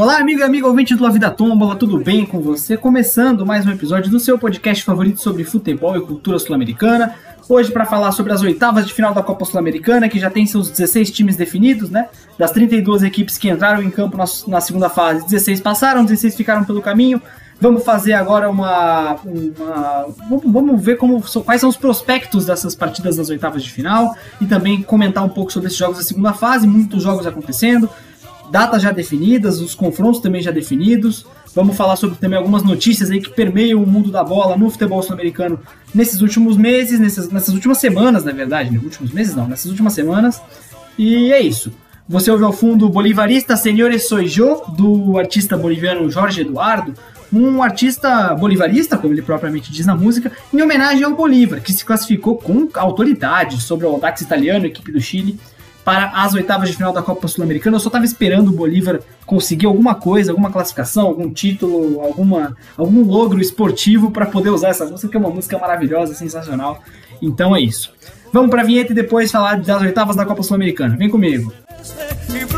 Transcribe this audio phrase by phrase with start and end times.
[0.00, 2.74] Olá, amigo e amigo ouvinte do A Vida Tombola, tudo bem com você?
[2.74, 7.14] Começando mais um episódio do seu podcast favorito sobre futebol e cultura sul-americana.
[7.46, 10.70] Hoje para falar sobre as oitavas de final da Copa Sul-Americana, que já tem seus
[10.70, 12.08] 16 times definidos, né?
[12.38, 16.80] Das 32 equipes que entraram em campo na, segunda fase, 16 passaram, 16 ficaram pelo
[16.80, 17.20] caminho.
[17.60, 19.16] Vamos fazer agora uma.
[19.22, 20.06] uma
[20.46, 24.80] vamos ver como, quais são os prospectos dessas partidas das oitavas de final e também
[24.80, 27.86] comentar um pouco sobre esses jogos da segunda fase, muitos jogos acontecendo
[28.50, 31.24] datas já definidas, os confrontos também já definidos.
[31.54, 35.02] Vamos falar sobre também algumas notícias aí que permeiam o mundo da bola no futebol
[35.02, 35.58] sul-americano
[35.94, 39.92] nesses últimos meses, nessas, nessas últimas semanas, na verdade, nos últimos meses não, nessas últimas
[39.92, 40.40] semanas.
[40.98, 41.72] E é isso.
[42.08, 46.92] Você ouve ao fundo Bolivarista Senhores Soy Yo, do artista boliviano Jorge Eduardo,
[47.32, 51.84] um artista bolivarista, como ele propriamente diz na música, em homenagem ao Bolívar, que se
[51.84, 55.38] classificou com autoridade sobre o Audax italiano, equipe do Chile,
[55.90, 57.74] para as oitavas de final da Copa Sul-Americana.
[57.74, 63.02] Eu só estava esperando o Bolívar conseguir alguma coisa, alguma classificação, algum título, alguma, algum
[63.02, 66.80] logro esportivo para poder usar essa música, que é uma música maravilhosa, sensacional.
[67.20, 67.92] Então é isso.
[68.32, 70.96] Vamos para a vinheta e depois falar das oitavas da Copa Sul-Americana.
[70.96, 71.52] Vem comigo.
[71.82, 72.56] Siempre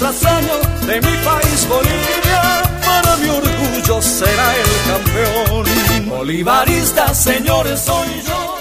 [0.00, 0.54] tras año
[0.86, 5.64] de mi país Bolivia, para mi orgullo será el campeón.
[6.08, 8.58] Bolivarista, señores, soy yo.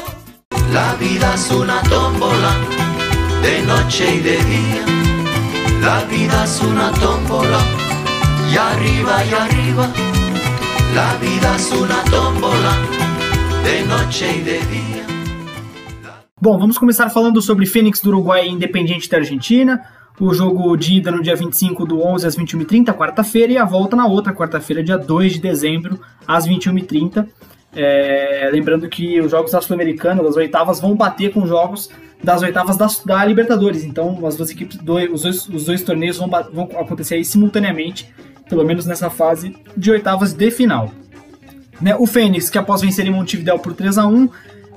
[0.71, 2.57] La vida es una tómbola,
[3.41, 4.85] de noche y de día.
[5.81, 7.59] La vida es una tómbola,
[8.51, 9.89] y arriba y arriba.
[10.95, 12.77] La vida es una tómbola,
[13.63, 15.07] de noche y de día.
[16.39, 19.81] Bom, vamos começar falando sobre Fênix do Uruguai e Independiente da Argentina.
[20.19, 23.95] O jogo de ida no dia 25 do 11 às 21h30, quarta-feira, e a volta
[23.95, 27.27] na outra quarta-feira, dia 2 de dezembro, às 21h30.
[27.75, 31.89] É, lembrando que os jogos da Sul-Americana, das oitavas, vão bater com os jogos
[32.23, 33.83] das oitavas da, da Libertadores.
[33.83, 38.13] Então, as duas equipes, dois, os, dois, os dois torneios vão, vão acontecer aí simultaneamente,
[38.47, 40.91] pelo menos nessa fase de oitavas de final.
[41.81, 44.29] Né, o Fênix, que após vencer em Montevideo por 3 a 1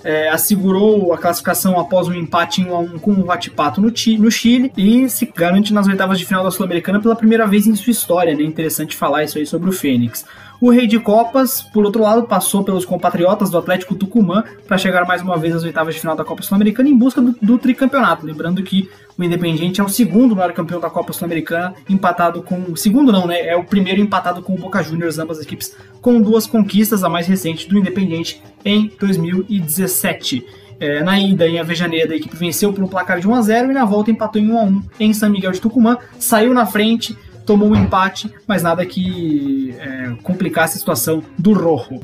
[0.05, 3.89] é, assegurou a classificação após um empate em 1 a 1 com o Huachipato no,
[3.89, 7.75] no Chile e se garante nas oitavas de final da Sul-Americana pela primeira vez em
[7.75, 8.35] sua história.
[8.35, 8.43] Né?
[8.43, 10.25] Interessante falar isso aí sobre o Fênix.
[10.61, 15.07] O Rei de Copas, por outro lado, passou pelos compatriotas do Atlético Tucumã para chegar
[15.07, 18.25] mais uma vez às oitavas de final da Copa Sul-Americana em busca do, do, tricampeonato.
[18.25, 22.75] Lembrando que o Independiente é o segundo maior campeão da Copa Sul-Americana, empatado com.
[22.75, 23.41] Segundo não, né?
[23.41, 27.27] É o primeiro empatado com o Boca Juniors, ambas equipes com duas conquistas, a mais
[27.27, 30.47] recente do Independiente em 2017.
[30.79, 33.71] É, na ida em Avejaneira, a equipe venceu por um placar de 1 a 0
[33.71, 36.67] e na volta empatou em 1 a 1 em São Miguel de Tucumã, saiu na
[36.67, 42.01] frente, tomou um empate, mas nada que é, complicasse a situação do Rojo.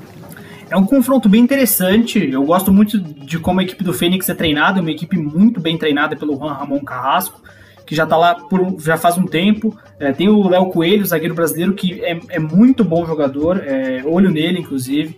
[0.71, 2.31] É um confronto bem interessante.
[2.31, 5.77] Eu gosto muito de como a equipe do Fênix é treinada, uma equipe muito bem
[5.77, 7.43] treinada pelo Juan Ramon Carrasco,
[7.85, 9.77] que já está lá por, já faz um tempo.
[9.99, 14.31] É, tem o Léo Coelho, zagueiro brasileiro, que é, é muito bom jogador, é, olho
[14.31, 15.15] nele, inclusive.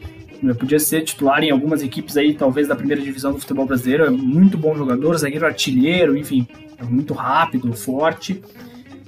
[0.59, 4.05] Podia ser titular em algumas equipes aí, talvez da primeira divisão do futebol brasileiro.
[4.05, 6.47] É muito bom jogador, zagueiro artilheiro, enfim,
[6.77, 8.43] é muito rápido, forte.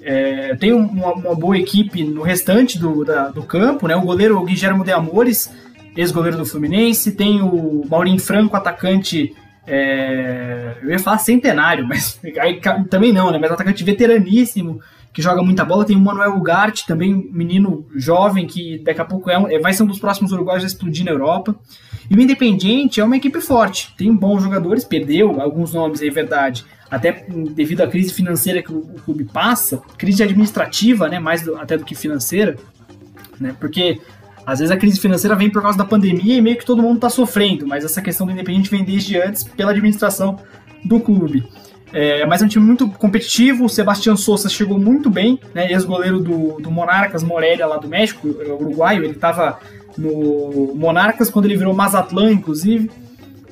[0.02, 3.96] É, tem uma, uma, boa equipe no restante do, da, do campo, né?
[3.96, 5.52] O goleiro Guilherme de Amores,
[5.96, 9.34] ex-goleiro do Fluminense, tem o Maurinho Franco, atacante.
[9.66, 13.38] É, eu ia falar centenário, mas aí, também não, né?
[13.38, 14.80] Mas atacante veteraníssimo,
[15.12, 15.84] que joga muita bola.
[15.84, 19.72] Tem o Manuel Ugarte, também menino jovem, que daqui a pouco é um, é, vai
[19.72, 21.56] ser um dos próximos uruguaios a explodir na Europa.
[22.08, 26.64] E o Independiente é uma equipe forte, tem bons jogadores, perdeu alguns nomes, é verdade,
[26.91, 31.76] até devido à crise financeira que o, clube passa, crise administrativa, né, mais do, até
[31.76, 32.56] do que financeira,
[33.41, 34.00] né, porque
[34.44, 36.96] às vezes a crise financeira vem por causa da pandemia e meio que todo mundo
[36.96, 40.38] está sofrendo, mas essa questão do Independente vem desde antes pela administração
[40.84, 41.44] do clube.
[41.93, 46.20] É, mas é um time muito competitivo, o Sebastião Souza chegou muito bem, né, ex-goleiro
[46.20, 49.58] do, do Monarcas Morelia lá do México, uruguaio, ele estava
[49.96, 52.90] no Monarcas quando ele virou Mazatlan, inclusive,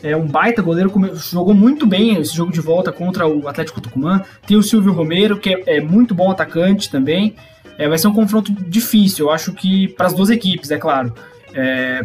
[0.04, 4.22] é um baita goleiro, jogou muito bem esse jogo de volta contra o Atlético Tucumã.
[4.46, 7.34] Tem o Silvio Romero, que é, é muito bom atacante também.
[7.78, 11.12] É, vai ser um confronto difícil, eu acho que para as duas equipes, é claro.
[11.54, 12.02] É,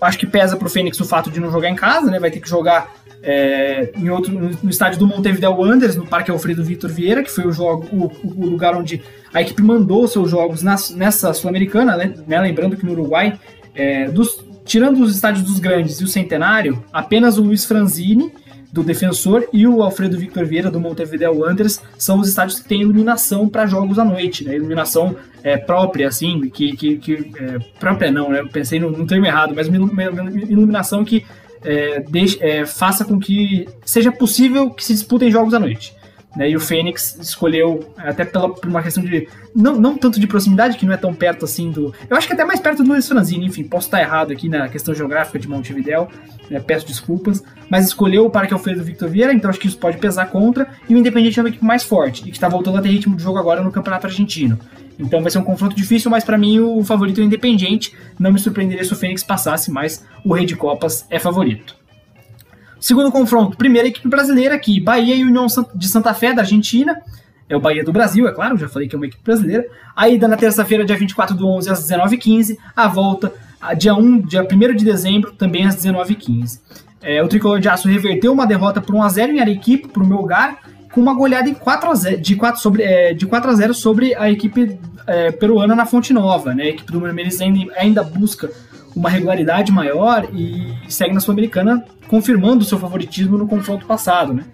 [0.00, 2.20] acho que pesa para o Fênix o fato de não jogar em casa, né?
[2.20, 2.92] Vai ter que jogar
[3.22, 7.46] é, em outro, no, estádio do Montevideo Wanderers, no Parque Alfredo Vitor Vieira, que foi
[7.46, 9.02] o, jogo, o, o lugar onde
[9.32, 12.40] a equipe mandou seus jogos nas, nessa Sul-Americana, né?
[12.40, 13.38] Lembrando que no Uruguai,
[13.74, 18.30] é, dos tirando os estádios dos grandes e o Centenário, apenas o Luiz Franzini
[18.70, 22.82] do Defensor e o Alfredo Victor Vieira do Montevideo Wanderers são os estádios que têm
[22.82, 24.54] iluminação para jogos à noite, né?
[24.54, 28.40] Iluminação é, própria, assim, que, que, que é, própria não, né?
[28.40, 31.24] Eu pensei no, termo errado, mas iluminação que
[31.64, 32.04] é,
[32.40, 35.96] é, faça com que seja possível que se disputem jogos à noite.
[36.36, 39.26] Né, e o Fênix escolheu, até pela, por uma questão de.
[39.54, 41.92] Não, não tanto de proximidade, que não é tão perto assim do.
[42.08, 44.68] Eu acho que até mais perto do Luiz Franzini, enfim, posso estar errado aqui na
[44.68, 46.06] questão geográfica de Montevidéu,
[46.50, 49.96] né, peço desculpas, mas escolheu o Parque Alfredo Victor Vieira, então acho que isso pode
[49.96, 52.82] pesar contra, e o Independiente é uma equipe mais forte, e que está voltando a
[52.82, 54.58] ter ritmo de jogo agora no Campeonato Argentino.
[54.98, 57.94] Então vai ser um confronto difícil, mas para mim o favorito é o Independiente.
[58.18, 61.77] Não me surpreenderia se o Fênix passasse, mas o Rei de Copas é favorito.
[62.80, 67.00] Segundo confronto, primeira equipe brasileira aqui, Bahia e União de Santa Fé, da Argentina.
[67.48, 69.66] É o Bahia do Brasil, é claro, já falei que é uma equipe brasileira.
[69.96, 72.56] A ida na terça-feira, dia 24 do 11, às 19h15.
[72.76, 73.32] A volta,
[73.76, 76.60] dia 1, dia 1 de dezembro, também às 19h15.
[77.00, 80.18] É, o Tricolor de Aço reverteu uma derrota por 1x0 em Arequipe, para o meu
[80.18, 80.58] lugar,
[80.92, 83.74] com uma goleada em 4 a 0, de, 4 sobre, é, de 4 a 0
[83.74, 86.54] sobre a equipe é, peruana na Fonte Nova.
[86.54, 86.64] Né?
[86.64, 88.50] A equipe do Mermelis ainda, ainda busca
[88.98, 94.44] uma regularidade maior e segue na Sul-Americana confirmando seu favoritismo no confronto passado, né?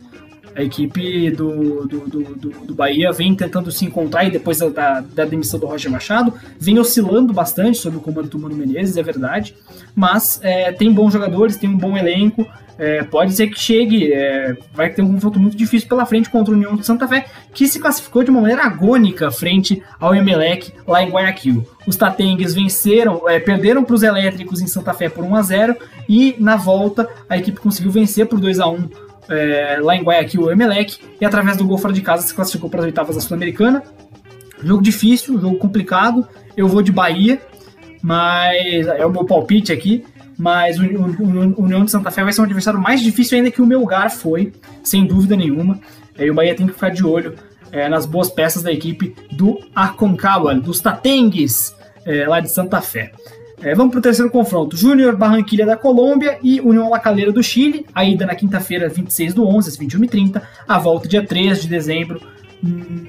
[0.55, 5.25] A equipe do, do, do, do, Bahia vem tentando se encontrar e depois da, da
[5.25, 9.57] demissão do Roger Machado, vem oscilando bastante sob o comando do Mano Menezes, é verdade,
[9.97, 12.47] mas é, tem bons jogadores, tem um bom elenco,
[12.79, 16.53] é, pode ser que chegue, é, vai ter um confronto muito difícil pela frente contra
[16.53, 20.73] o União de Santa Fé, que se classificou de uma maneira agônica frente ao Emelec
[20.87, 21.67] lá em Guayaquil.
[21.87, 25.77] Os Tatengues venceram, é, perderam para os elétricos em Santa Fé por 1 a 0
[26.09, 28.89] e na volta a equipe conseguiu vencer por 2 a 1
[29.29, 32.69] é, lá em Guayaquil o Emelec e através do gol fora de casa se classificou
[32.69, 33.83] para as oitavas da Sul-Americana.
[34.63, 36.27] Jogo difícil, jogo complicado.
[36.57, 37.41] Eu vou de Bahia,
[38.03, 40.05] mas é o meu palpite aqui
[40.39, 43.67] mas o, União de Santa Fé vai ser um adversário mais difícil ainda que o
[43.67, 44.53] Melgar foi,
[44.83, 45.79] sem dúvida nenhuma.
[46.19, 47.35] E o Bahia tem que ficar de olho
[47.73, 53.13] é, nas boas peças da equipe do Aconcagua, dos Tatengues, é, lá de Santa Fé.
[53.61, 54.77] É, vamos para o terceiro confronto.
[54.77, 57.87] Júnior Barranquilha da Colômbia e União La Calera do Chile.
[57.95, 60.43] A ida na quinta-feira, 26 do 11, às 21h30.
[60.69, 62.21] A volta dia 3 de dezembro,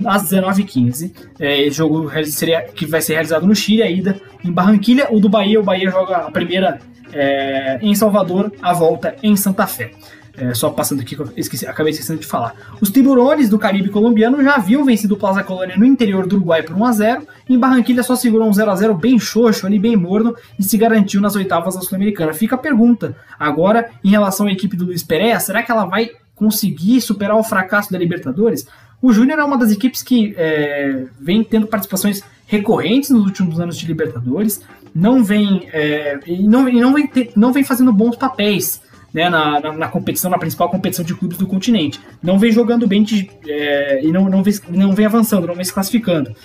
[0.05, 1.11] às 19h15.
[1.39, 5.07] É, jogo seria, que vai ser realizado no Chile, a ida em Barranquilha.
[5.11, 6.79] O do Bahia, o Bahia joga a primeira
[7.13, 9.91] é, em Salvador, a volta em Santa Fé.
[10.37, 12.53] É, só passando aqui, esqueci, acabei esquecendo de falar.
[12.81, 16.61] Os tiburones do Caribe colombiano já haviam vencido o Plaza Colônia no interior do Uruguai
[16.61, 17.25] por 1x0.
[17.49, 21.35] Em Barranquilha só segurou um 0x0 bem xoxo, ali bem morno, e se garantiu nas
[21.35, 22.33] oitavas da Sul-Americana.
[22.33, 26.09] Fica a pergunta, agora, em relação à equipe do Luiz Pereira, será que ela vai
[26.35, 28.67] conseguir superar o fracasso da Libertadores?
[29.05, 33.77] O Júnior é uma das equipes que é, vem tendo participações recorrentes nos últimos anos
[33.77, 34.61] de Libertadores,
[34.95, 38.81] não vem, é, e não, e não, vem ter, não vem fazendo bons papéis
[39.13, 42.01] né, na, na, na, competição, na principal competição de clubes do continente.
[42.19, 45.65] Não vem jogando bem de, é, e não, não, vem, não vem avançando, não vem
[45.65, 46.35] se classificando.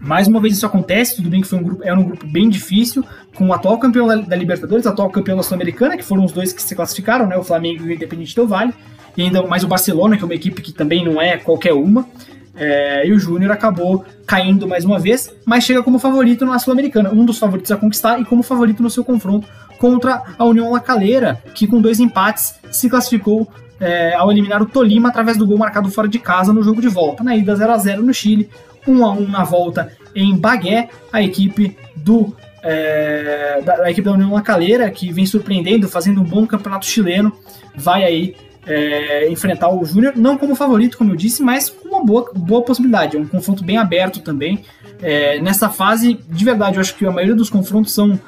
[0.00, 2.48] Mais uma vez isso acontece, tudo bem que foi um grupo, era um grupo bem
[2.48, 6.32] difícil, com o atual campeão da, da Libertadores, atual campeão da Sul-Americana, que foram os
[6.32, 8.72] dois que se classificaram, né, o Flamengo e o Independente Del Vale,
[9.16, 12.06] e ainda mais o Barcelona, que é uma equipe que também não é qualquer uma.
[12.54, 17.10] É, e o Júnior acabou caindo mais uma vez, mas chega como favorito na Sul-Americana,
[17.12, 19.46] um dos favoritos a conquistar e como favorito no seu confronto
[19.78, 23.46] contra a União La Calera, que com dois empates se classificou
[23.78, 26.88] é, ao eliminar o Tolima através do gol marcado fora de casa no jogo de
[26.88, 27.22] volta.
[27.22, 28.48] Na ida 0 a 0 no Chile,
[28.86, 34.12] 1 a 1 na volta em Bagué, a equipe do é, da, a equipe da
[34.12, 37.32] União La Calera, que vem surpreendendo, fazendo um bom campeonato chileno,
[37.76, 38.34] vai aí
[38.66, 42.62] é, enfrentar o Júnior, não como favorito, como eu disse, mas com uma boa, boa
[42.62, 43.16] possibilidade.
[43.16, 44.64] É um confronto bem aberto também.
[45.00, 48.18] É, nessa fase, de verdade, eu acho que a maioria dos confrontos são.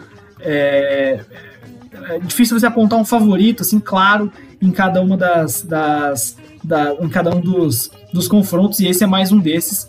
[0.40, 1.20] É,
[2.10, 5.62] é difícil você apontar um favorito, assim, claro, em cada uma das.
[5.62, 9.88] das da, em cada um dos, dos confrontos, e esse é mais um desses.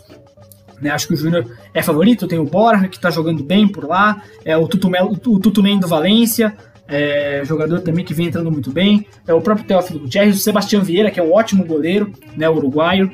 [0.80, 3.86] Né, acho que o Júnior é favorito, tem o Borja, que está jogando bem por
[3.86, 6.56] lá, é o Tutumel, o Tutumem do Valência,
[6.90, 9.06] é, jogador também que vem entrando muito bem.
[9.26, 13.10] É o próprio Teófilo Gutierrez, o Sebastião Vieira, que é um ótimo goleiro, né, uruguaio,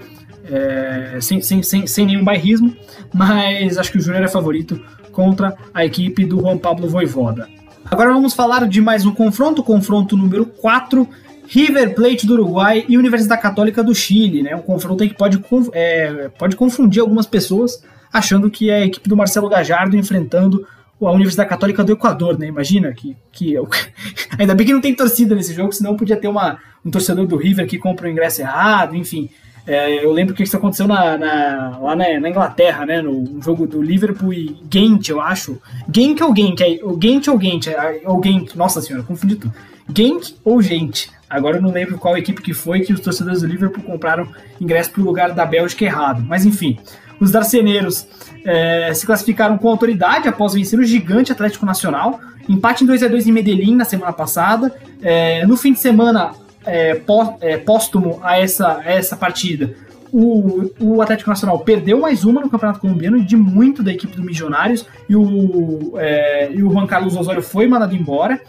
[0.51, 2.75] é, sem, sem, sem, sem nenhum bairrismo,
[3.13, 4.81] mas acho que o Júnior é favorito
[5.13, 7.49] contra a equipe do Juan Pablo Voivoda.
[7.85, 11.09] Agora vamos falar de mais um confronto, confronto número 4,
[11.47, 14.57] River Plate do Uruguai e Universidade Católica do Chile, né?
[14.57, 15.43] Um confronto que pode,
[15.73, 20.67] é, pode confundir algumas pessoas, achando que é a equipe do Marcelo Gajardo enfrentando
[21.01, 22.47] a Universidade Católica do Equador, né?
[22.47, 23.55] Imagina que, que
[24.39, 27.37] ainda bem que não tem torcida nesse jogo, senão podia ter uma, um torcedor do
[27.37, 29.29] River que compra o ingresso errado, enfim.
[29.67, 33.03] É, eu lembro que isso aconteceu na, na lá na, na, Inglaterra, né?
[33.03, 35.61] No, jogo do Liverpool e Gent, eu acho.
[35.93, 36.63] Genk ou Genk?
[36.63, 37.67] É, o Gent ou Gent?
[37.67, 39.53] É, ou Gent, nossa senhora, confundi tudo.
[39.93, 41.11] Genk ou Gente?
[41.29, 44.29] Agora eu não lembro qual equipe que foi que os torcedores do Liverpool compraram
[44.61, 46.23] ingresso para o lugar da Bélgica errado.
[46.25, 46.79] Mas enfim,
[47.21, 48.07] os darceneiros
[48.45, 52.21] é, se classificaram com autoridade após vencer o gigante Atlético Nacional.
[52.49, 54.75] Empate em 2 a 2 em Medellín na semana passada.
[55.03, 56.33] É, no fim de semana
[56.65, 59.75] é, pó, é, póstumo a essa, a essa partida,
[60.13, 64.23] o, o, Atlético Nacional perdeu mais uma no Campeonato Colombiano, de muito da equipe do
[64.23, 68.41] Milionários, e o, é, e o Juan Carlos Osório foi mandado embora.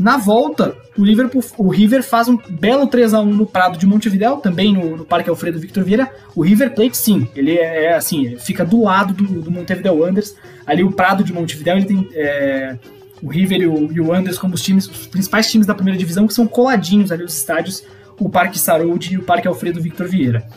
[0.00, 3.86] Na volta, o Liverpool, o River faz um belo 3 a 1 no Prado de
[3.86, 6.10] Montevidéu, também no, no Parque Alfredo Victor Vieira.
[6.34, 10.34] O River Plate, sim, ele é, é assim, fica do lado do, do Montevidéu Wanderers.
[10.64, 12.78] Ali o Prado de Montevidéu, ele tem é,
[13.22, 15.98] o River e o, e o Wanderers como os times, os principais times da primeira
[15.98, 17.84] divisão, que são coladinhos ali os estádios,
[18.18, 20.48] o Parque Saúde e o Parque Alfredo Victor Vieira.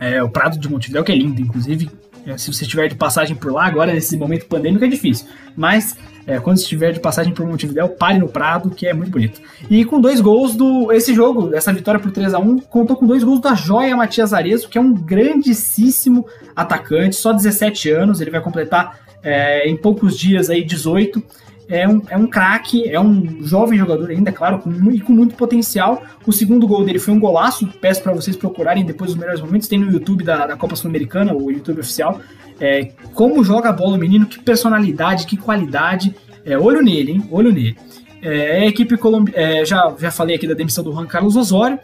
[0.00, 1.90] É, o Prado de Montevidéu, que é lindo, inclusive,
[2.36, 5.26] se você estiver de passagem por lá, agora nesse momento pandêmico é difícil.
[5.56, 9.40] Mas é, quando estiver de passagem por Montevidéu, pare no Prado, que é muito bonito.
[9.70, 10.90] E com dois gols do.
[10.90, 14.32] Esse jogo, essa vitória por 3 a 1 contou com dois gols da joia Matias
[14.32, 16.26] Arezo, que é um grandíssimo
[16.56, 21.22] atacante, só 17 anos, ele vai completar é, em poucos dias aí 18
[21.68, 25.34] é um, é um craque, é um jovem jogador ainda, claro, com, e com muito
[25.34, 26.02] potencial.
[26.26, 29.68] O segundo gol dele foi um golaço, peço para vocês procurarem depois os melhores momentos,
[29.68, 32.20] tem no YouTube da, da Copa Sul-Americana, o YouTube oficial.
[32.60, 36.14] É, como joga a bola o menino, que personalidade, que qualidade.
[36.44, 37.28] É, olho nele, hein?
[37.30, 37.76] Olho nele.
[38.22, 41.78] É, a equipe colombiana, é, já, já falei aqui da demissão do Juan Carlos Osório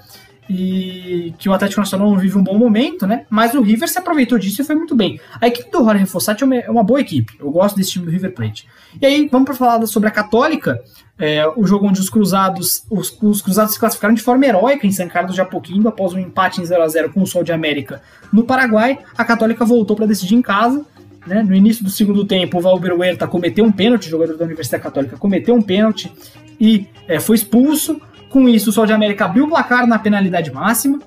[0.53, 3.25] e que o Atlético Nacional não vive um bom momento, né?
[3.31, 5.21] Mas o River se aproveitou disso e foi muito bem.
[5.41, 7.35] A equipe do Jorge Fossati é uma, é boa equipe.
[7.39, 8.67] Eu gosto desse time do River Plate.
[9.01, 10.83] E aí, vamos para falar sobre a Católica,
[11.17, 14.91] é, o jogo onde os cruzados, os, os, cruzados se classificaram de forma heróica em
[14.91, 17.53] São Carlos de Apoquindo após um empate em 0 a 0 com o Sol de
[17.53, 18.03] América
[18.33, 18.99] no Paraguai.
[19.17, 20.85] A Católica voltou para decidir em casa.
[21.25, 21.45] Né?
[21.45, 24.83] No início do segundo tempo, o Valber Huerta cometeu um pênalti, o jogador da Universidade
[24.83, 26.13] Católica cometeu um pênalti
[26.59, 28.01] e é, foi expulso.
[28.31, 31.01] Com isso, o Sol de América abriu o placar na penalidade máxima.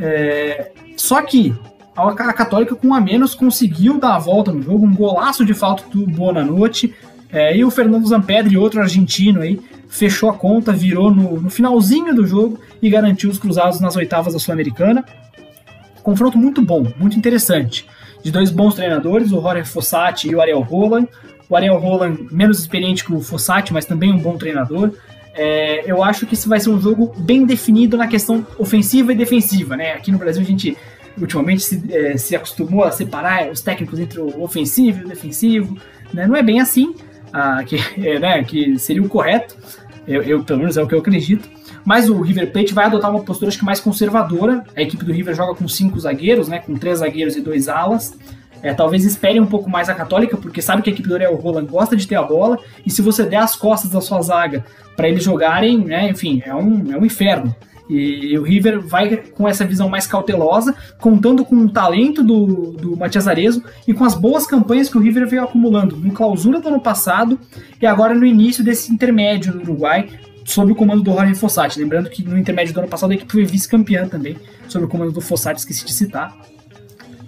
[0.00, 1.54] É, só que
[1.94, 4.86] a Católica, com a menos, conseguiu dar a volta no jogo.
[4.86, 6.94] Um golaço de falta do Bonanote.
[7.30, 12.14] É, e o Fernando Zampedri, outro argentino aí, fechou a conta, virou no, no finalzinho
[12.14, 15.04] do jogo e garantiu os cruzados nas oitavas da Sul-Americana.
[16.02, 17.86] Confronto muito bom, muito interessante.
[18.22, 21.06] De dois bons treinadores, o Jorge Fossati e o Ariel Roland.
[21.48, 24.92] O Ariel Roland, menos experiente que o Fossati, mas também um bom treinador.
[25.34, 29.16] É, eu acho que isso vai ser um jogo bem definido na questão ofensiva e
[29.16, 29.92] defensiva, né?
[29.92, 30.76] Aqui no Brasil a gente
[31.18, 35.76] ultimamente se, é, se acostumou a separar os técnicos entre o ofensivo e o defensivo,
[36.12, 36.26] né?
[36.26, 36.94] Não é bem assim,
[37.32, 39.56] ah, que, é, né, que seria o correto,
[40.06, 41.48] eu, eu, pelo menos é o que eu acredito.
[41.84, 44.64] Mas o River Plate vai adotar uma postura acho que mais conservadora.
[44.76, 48.16] A equipe do River joga com cinco zagueiros, né, com três zagueiros e dois alas.
[48.62, 51.34] É, talvez espere um pouco mais a Católica, porque sabe que a equipe do Ariel
[51.36, 54.64] Roland gosta de ter a bola, e se você der as costas da sua zaga
[54.96, 57.54] para eles jogarem, né, enfim, é um, é um inferno.
[57.88, 62.96] E, o River vai com essa visão mais cautelosa, contando com o talento do, do
[62.96, 66.68] Matias Arezo e com as boas campanhas que o River veio acumulando no clausura do
[66.68, 67.38] ano passado
[67.80, 70.08] e agora no início desse intermédio no Uruguai,
[70.44, 71.78] sob o comando do Jorge Fossati.
[71.78, 74.36] Lembrando que no intermédio do ano passado a equipe foi vice-campeã também,
[74.68, 76.34] sob o comando do Fossati, esqueci de citar.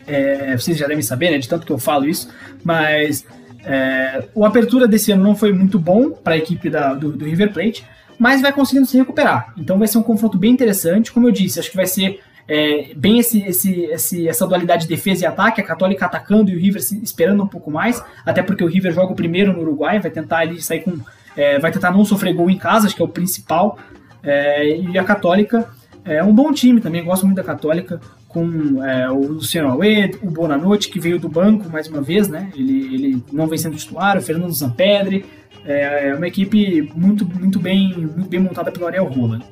[0.07, 2.29] É, vocês já devem saber, né, de tanto que eu falo isso,
[2.63, 3.25] mas
[3.65, 7.25] é, o apertura desse ano não foi muito bom para a equipe da, do, do,
[7.25, 7.85] River Plate,
[8.19, 9.53] mas vai conseguindo se recuperar.
[9.57, 12.93] Então vai ser um confronto bem interessante, como eu disse, acho que vai ser é,
[12.95, 16.61] bem esse, esse, esse, essa dualidade de defesa e ataque, a Católica atacando e o
[16.61, 20.11] River esperando um pouco mais, até porque o River joga o primeiro no Uruguai, vai
[20.11, 20.99] tentar ali sair com.
[21.37, 23.79] É, vai tentar não sofrer gol em casa, acho que é o principal.
[24.23, 25.69] É, e a Católica
[26.05, 28.01] é um bom time também, gosto muito da Católica
[28.35, 32.51] com é, o Luciano Aled, o Bonanote, que veio do banco mais uma vez, né?
[32.57, 35.25] Ele, ele não vem sendo titular, o Fernando Zampedre.
[35.65, 39.45] É, é uma equipe muito, muito, bem, muito bem montada pelo Ariel Roland.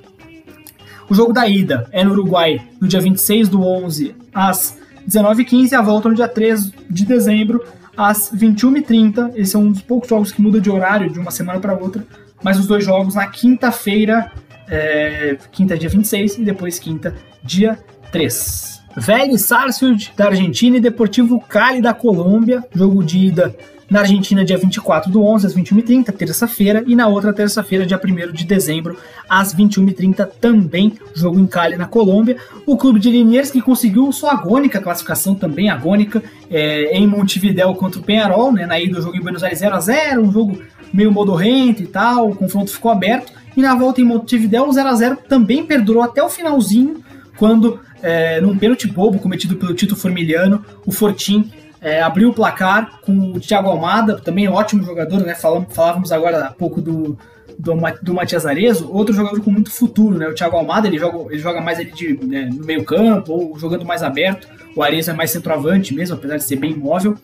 [1.09, 4.77] O jogo da ida é no Uruguai, no dia 26 do 11, às
[5.09, 7.65] 19h15, e a volta no dia 3 de dezembro,
[7.97, 9.33] às 21h30.
[9.37, 12.05] Esse é um dos poucos jogos que muda de horário de uma semana para outra,
[12.43, 14.33] mas os dois jogos na quinta-feira,
[14.69, 17.79] é, quinta dia 26 e depois quinta dia
[18.13, 18.83] 3.
[18.95, 22.63] Vélez Sarsfield da Argentina e Deportivo Cali da Colômbia.
[22.75, 23.57] Jogo de ida
[23.91, 28.33] na Argentina, dia 24 do 11, às 21h30, terça-feira, e na outra terça-feira, dia 1
[28.33, 28.97] de dezembro,
[29.29, 32.39] às 21h30, também jogo em Cali, na Colômbia.
[32.65, 38.01] O clube de Liniers, que conseguiu sua agônica classificação, também agônica, é, em Montevidéu contra
[38.01, 40.59] o Penharol, né, na ida do jogo em Buenos Aires 0x0, um jogo
[40.91, 45.19] meio modorrento e tal, o confronto ficou aberto, e na volta em Montevidéu, o 0x0
[45.29, 47.03] também perdurou até o finalzinho,
[47.37, 53.01] quando é, num pênalti bobo cometido pelo Tito Formiliano, o Fortin é, abriu o placar
[53.01, 55.35] com o Thiago Almada, também ótimo jogador, né?
[55.35, 57.19] Falávamos agora há pouco do,
[57.59, 60.29] do, do Matias Arezo, outro jogador com muito futuro, né?
[60.29, 63.59] O Thiago Almada, ele joga, ele joga mais ali de, né, no meio campo, ou
[63.59, 64.49] jogando mais aberto.
[64.77, 67.17] O Arezo é mais centroavante mesmo, apesar de ser bem móvel.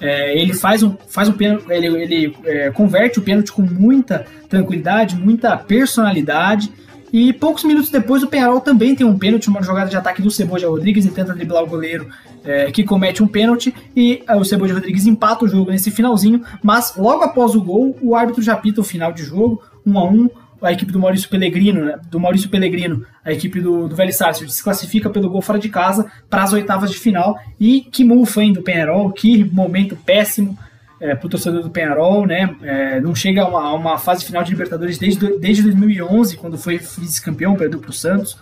[0.00, 4.26] É, ele faz um, faz um pênalti, ele, ele é, converte o pênalti com muita
[4.48, 6.70] tranquilidade, muita personalidade.
[7.12, 10.30] E poucos minutos depois o Penharol também tem um pênalti, uma jogada de ataque do
[10.30, 12.08] Ceboja Rodrigues e tenta driblar o goleiro
[12.44, 13.74] é, que comete um pênalti.
[13.94, 17.96] E é, o Ceboja Rodrigues empata o jogo nesse finalzinho, mas logo após o gol
[18.00, 20.28] o árbitro já pita o final de jogo, um a um,
[20.60, 24.52] a equipe do Maurício Pellegrino, né, do Maurício Pellegrino, a equipe do, do Velho Sarsfield
[24.52, 27.38] se classifica pelo gol fora de casa para as oitavas de final.
[27.60, 30.58] E que mufa hein, do Penharol, que momento péssimo
[31.00, 32.54] é, para o torcedor do Penharol, né?
[32.62, 36.56] É, não chega a uma, a uma, fase final de Libertadores desde, desde 2011, quando
[36.56, 38.38] foi vice-campeão, perdeu para o Santos,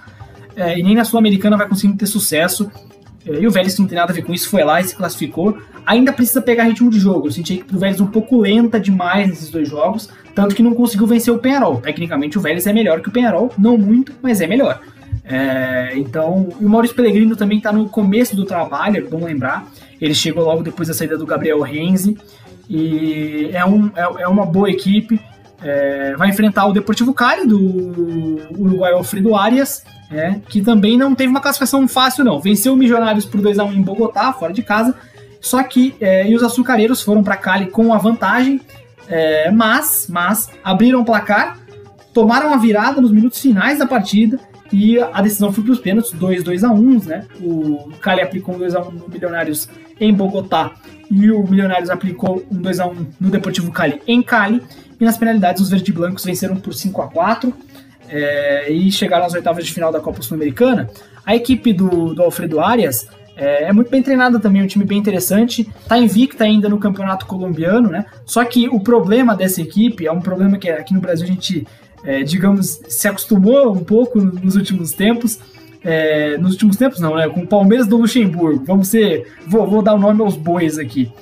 [0.56, 2.70] é, e nem na Sul-Americana vai conseguir ter sucesso.
[3.26, 4.94] É, e o Vélez não tem nada a ver com isso, foi lá e se
[4.94, 5.58] classificou.
[5.84, 7.26] Ainda precisa pegar ritmo de jogo.
[7.26, 10.74] Eu senti equipe do Vélez um pouco lenta demais nesses dois jogos, tanto que não
[10.74, 11.80] conseguiu vencer o Penharol.
[11.80, 14.80] Tecnicamente o Vélez é melhor que o Penharol, não muito, mas é melhor.
[15.24, 19.66] É, então, o Maurício Pellegrino também está no começo do trabalho, é bom lembrar.
[20.00, 22.16] Ele chegou logo depois da saída do Gabriel Renzi.
[22.68, 25.20] E é, um, é, é uma boa equipe.
[25.62, 31.30] É, vai enfrentar o Deportivo Cali do Uruguai Alfredo Arias, é, que também não teve
[31.30, 32.40] uma classificação fácil, não.
[32.40, 34.94] Venceu o Milionários por 2 a 1 em Bogotá, fora de casa.
[35.40, 38.60] Só que é, e os açucareiros foram para Cali com a vantagem,
[39.08, 41.58] é, mas, mas abriram o placar,
[42.12, 44.38] tomaram a virada nos minutos finais da partida
[44.72, 47.26] e a decisão foi para os pênaltis, 2 2 a 1 né?
[47.40, 49.68] O Cali aplicou um 2 a 1 no Milionários
[50.00, 50.72] em Bogotá
[51.10, 54.62] e o Milionários aplicou um 2 a 1 no Deportivo Cali em Cali.
[55.00, 57.52] E nas penalidades os verde blancos venceram por 5 a 4
[58.08, 60.88] é, e chegaram às oitavas de final da Copa Sul-Americana.
[61.26, 64.98] A equipe do, do Alfredo Arias é, é, muito bem treinada também, um time bem
[64.98, 65.68] interessante.
[65.80, 68.06] Está invicta ainda no campeonato colombiano, né?
[68.24, 71.66] Só que o problema dessa equipe é um problema que aqui no Brasil a gente,
[72.04, 75.38] é, digamos, se acostumou um pouco nos últimos tempos.
[75.84, 77.28] É, nos últimos tempos não, né?
[77.28, 78.64] Com o Palmeiras do Luxemburgo.
[78.64, 79.32] Vamos ser.
[79.46, 81.12] Vou, vou dar o nome aos bois aqui.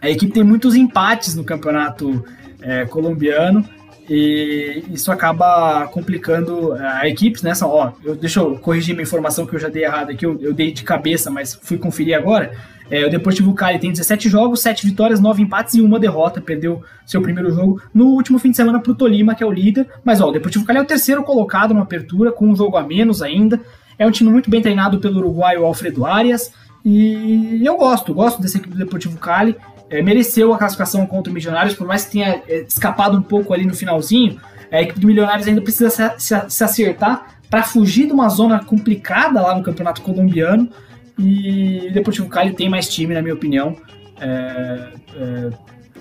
[0.00, 2.24] A equipe tem muitos empates no campeonato
[2.60, 3.64] é, colombiano
[4.08, 7.54] e isso acaba complicando a equipe, né?
[7.54, 10.38] Só, ó, eu, deixa eu corrigir minha informação que eu já dei errada aqui, eu,
[10.40, 12.52] eu dei de cabeça, mas fui conferir agora.
[12.90, 16.40] É, o Deportivo Cali tem 17 jogos, 7 vitórias, 9 empates e uma derrota.
[16.40, 19.50] Perdeu seu primeiro jogo no último fim de semana para o Tolima, que é o
[19.50, 19.88] líder.
[20.04, 22.82] Mas ó, o Deportivo Cali é o terceiro colocado na apertura, com um jogo a
[22.82, 23.58] menos ainda.
[23.98, 26.52] É um time muito bem treinado pelo uruguaio Alfredo Arias.
[26.84, 29.56] E eu gosto, gosto dessa equipe do Deportivo Cali
[29.90, 33.52] é, mereceu a classificação contra o Milionários, por mais que tenha é, escapado um pouco
[33.52, 34.40] ali no finalzinho.
[34.72, 38.64] A equipe do Milionários ainda precisa se, se, se acertar para fugir de uma zona
[38.64, 40.68] complicada lá no campeonato colombiano.
[41.16, 43.76] E o Deportivo Cali tem mais time, na minha opinião.
[44.20, 45.50] É, é,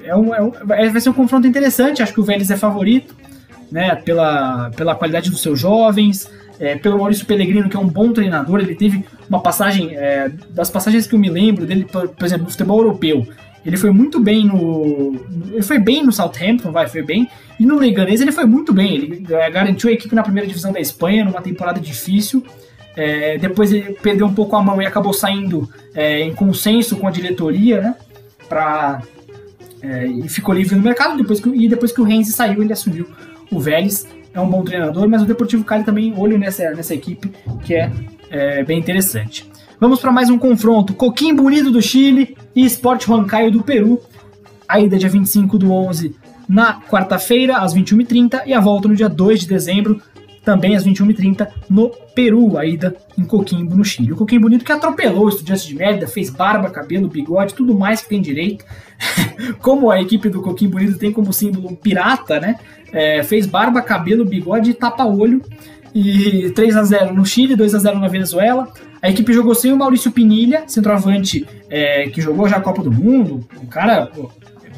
[0.06, 2.02] é um, é um, vai ser um confronto interessante.
[2.02, 3.16] Acho que o Vélez é favorito,
[3.72, 3.96] né?
[3.98, 6.28] Pela, pela qualidade dos seus jovens,
[6.60, 8.60] é, pelo Maurício Pellegrino, que é um bom treinador.
[8.60, 12.46] Ele teve uma passagem, é, das passagens que eu me lembro dele, por, por exemplo,
[12.46, 13.28] no futebol europeu.
[13.66, 15.16] Ele foi muito bem no.
[15.52, 17.30] Ele foi bem no Southampton, vai, foi bem.
[17.60, 18.96] E no Leganês ele foi muito bem.
[18.96, 22.44] Ele é, garantiu a equipe na primeira divisão da Espanha, numa temporada difícil.
[22.96, 27.08] É, depois ele perdeu um pouco a mão e acabou saindo é, em consenso com
[27.08, 27.96] a diretoria, né?
[28.50, 29.02] Pra,
[29.82, 31.18] é, e ficou livre no mercado.
[31.18, 33.08] Depois que, e depois que o Renzi saiu, ele assumiu
[33.50, 34.06] o Vélez.
[34.34, 37.32] É um bom treinador, mas o Deportivo Cali também olho nessa, nessa equipe,
[37.64, 37.92] que é,
[38.32, 39.48] é bem interessante.
[39.80, 40.94] Vamos para mais um confronto.
[40.94, 44.02] Coquim Bonito do Chile e Sport Huancayo do Peru.
[44.68, 46.16] A ida dia 25 do 11
[46.48, 50.02] na quarta-feira, às 21h30, e a volta no dia 2 de dezembro,
[50.44, 54.14] também às 21h30, no Peru, a ida em Coquimbo, no Chile.
[54.14, 58.02] O Coquimbo Bonito que atropelou o Estudiantes de Mérida, fez barba, cabelo, bigode, tudo mais
[58.02, 58.66] que tem direito.
[59.62, 62.58] como a equipe do Coquimbo Bonito tem como símbolo um pirata, né?
[62.94, 65.42] É, fez barba, cabelo, bigode e tapa-olho.
[65.94, 68.72] E 3 a 0 no Chile, 2 a 0 na Venezuela.
[69.02, 72.92] A equipe jogou sem o Maurício Pinilha, centroavante é, que jogou já a Copa do
[72.92, 73.46] Mundo.
[73.62, 74.32] Um cara pô,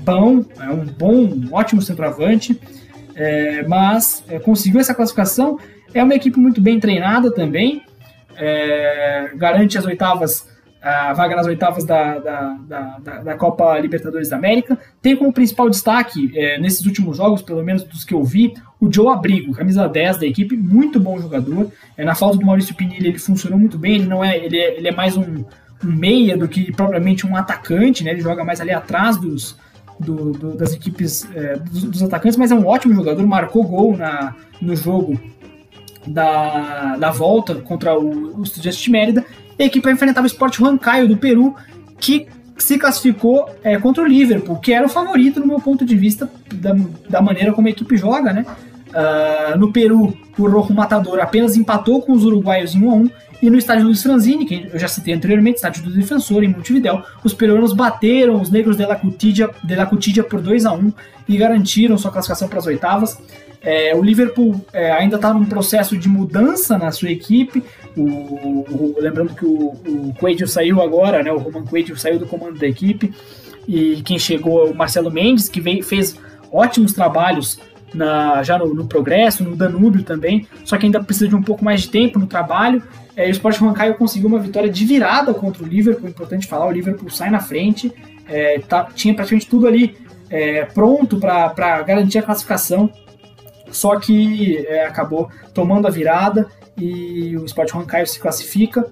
[0.04, 2.60] bom, é um bom, um ótimo centroavante,
[3.15, 5.60] é, mas é, conseguiu essa classificação.
[5.93, 7.84] É uma equipe muito bem treinada também,
[8.36, 10.47] é, garante as oitavas
[10.86, 14.78] a vaga nas oitavas da, da, da, da, Copa Libertadores da América.
[15.02, 18.91] Tem como principal destaque, é, nesses últimos jogos, pelo menos dos que eu vi, o
[18.93, 21.71] Joe Abrigo, camisa 10 da equipe, muito bom jogador.
[21.98, 24.78] É, na falta do Maurício Pinilha, ele funcionou muito bem, ele não é, ele é,
[24.78, 25.43] ele é mais um,
[25.84, 28.12] um meia do que propriamente um atacante, né?
[28.12, 29.58] ele joga mais ali atrás dos,
[30.00, 33.98] do, do, das equipes é, dos, dos, atacantes, mas é um ótimo jogador, marcou gol
[33.98, 35.19] na, no jogo
[36.06, 39.26] da, da volta contra o, o Estudiantes de Mérida
[39.57, 41.55] e a equipe vai enfrentar o Sport Huancayo do Peru,
[41.99, 45.95] que se classificou é, contra o Liverpool, que era o favorito no meu ponto de
[45.95, 46.75] vista da,
[47.09, 48.45] da maneira como a equipe joga, né?
[48.95, 53.09] Uh, no Peru, o Rojo Matador apenas empatou com os uruguaios em 1 a 1
[53.41, 57.03] e no estádio Luiz Franzini, que eu já citei anteriormente, estádio do Defensor, em Montevidéu,
[57.23, 60.93] os peruanos bateram os negros de La Cutidia, de La Cutidia por 2 a 1
[61.27, 63.17] e garantiram sua classificação para as oitavas.
[63.65, 67.63] É, o Liverpool é, ainda está num processo de mudança na sua equipe.
[67.97, 72.28] O, o, lembrando que o, o Coelho saiu agora, né, o Roman Coelho saiu do
[72.28, 73.12] comando da equipe.
[73.67, 76.15] E quem chegou é o Marcelo Mendes, que veio, fez
[76.51, 77.60] ótimos trabalhos
[77.91, 81.65] na, já no, no, Progresso, no Danúbio também, só que ainda precisa de um pouco
[81.65, 82.84] mais de tempo no trabalho.
[83.15, 86.71] É, o Sport Huancaio conseguiu uma vitória de virada contra o Liverpool, importante falar, o
[86.71, 87.91] Liverpool sai na frente,
[88.28, 89.97] é, tá, tinha praticamente tudo ali
[90.30, 92.91] é, pronto para garantir a classificação
[93.75, 98.88] só que é, acabou tomando a virada e o Sport Huancaio se classifica.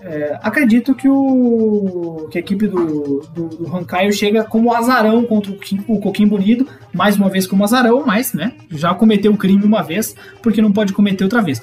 [0.00, 5.58] É, acredito que, o, que a equipe do, do, do chega como azarão contra o,
[5.88, 9.82] o Coquim Bonito, mais uma vez como azarão, mas né, já cometeu o crime uma
[9.82, 11.60] vez, porque não pode cometer outra vez.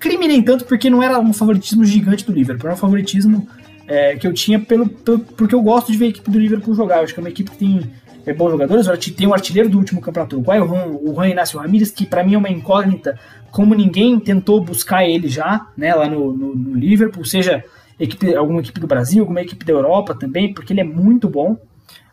[0.00, 3.48] Crime nem tanto, porque não era um favoritismo gigante do Liverpool, era um favoritismo
[3.86, 6.74] é, que eu tinha pelo, pelo, porque eu gosto de ver a equipe do Liverpool
[6.74, 6.96] jogar.
[6.96, 7.90] Eu acho que é uma equipe que tem
[8.30, 8.86] é, bons jogadores.
[9.16, 12.38] Tem um artilheiro do último campeonato uruguaio, o Juan Inácio Ramírez, que para mim é
[12.38, 13.18] uma incógnita,
[13.50, 17.64] como ninguém tentou buscar ele já, né, lá no, no, no Liverpool, seja
[17.98, 21.56] equipe, alguma equipe do Brasil, alguma equipe da Europa também, porque ele é muito bom,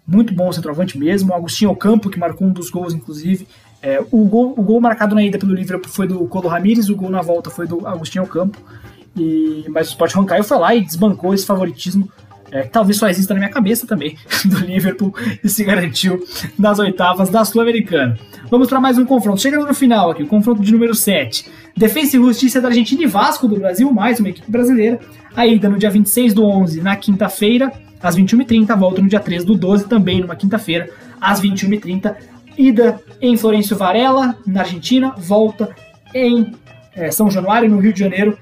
[0.08, 1.32] muito bom centroavante mesmo.
[1.32, 3.48] O Agostinho Ocampo, que marcou um dos gols, inclusive.
[3.82, 6.96] É, o, gol, o gol marcado na ida pelo Liverpool foi do Colo Ramírez, o
[6.96, 8.58] gol na volta foi do Agostinho Ocampo.
[9.16, 12.10] E, mas o Sport Roncaio foi lá e desbancou esse favoritismo
[12.52, 16.24] é, que talvez só exista na minha cabeça também, do Liverpool, e se garantiu
[16.58, 18.18] nas oitavas da Sul-Americana.
[18.50, 19.42] Vamos para mais um confronto.
[19.42, 21.50] Chegando no final aqui, o confronto de número 7.
[21.76, 25.00] Defesa e Justiça da Argentina e Vasco do Brasil, mais uma equipe brasileira.
[25.36, 28.78] A ida no dia 26 do 11, na quinta-feira, às 21h30.
[28.78, 32.16] Volta no dia 13 do 12, também numa quinta-feira, às 21h30.
[32.58, 35.14] Ida em Florencio Varela, na Argentina.
[35.18, 35.76] Volta
[36.14, 36.54] em
[36.96, 38.38] é, São Januário, no Rio de Janeiro,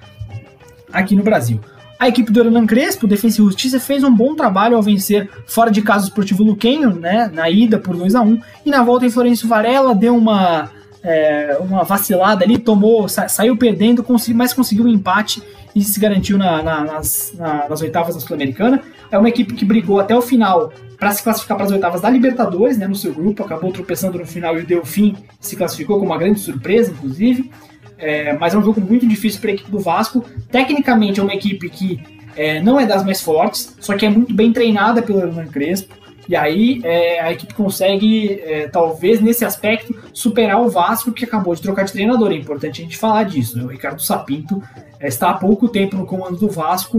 [0.91, 1.59] aqui no Brasil.
[2.03, 5.71] A equipe do Hernan Crespo, Defensa e Justiça, fez um bom trabalho ao vencer fora
[5.71, 9.05] de casa o Esportivo Luquenho, né, na ida por 2 a 1 e na volta
[9.05, 10.69] em Florencio Varela deu uma,
[11.01, 15.41] é, uma vacilada ali, tomou, sa saiu perdendo, consegui, mas conseguiu um empate
[15.73, 18.81] e se garantiu na, na, nas, na, nas oitavas da Sul-Americana.
[19.09, 22.09] É uma equipe que brigou até o final para se classificar para as oitavas da
[22.09, 26.05] Libertadores, né, no seu grupo, acabou tropeçando no final e deu fim, se classificou com
[26.05, 27.49] uma grande surpresa, inclusive.
[27.97, 30.25] É, mas é um jogo muito difícil para a equipe do Vasco.
[30.51, 32.01] Tecnicamente é uma equipe que
[32.35, 35.95] é, não é das mais fortes, só que é muito bem treinada pelo Hernan Crespo.
[36.27, 41.53] E aí é, a equipe consegue, é, talvez nesse aspecto, superar o Vasco que acabou
[41.53, 42.31] de trocar de treinador.
[42.31, 43.57] É importante a gente falar disso.
[43.57, 43.63] Né?
[43.63, 44.61] O Ricardo Sapinto
[44.99, 46.97] é, está há pouco tempo no comando do Vasco,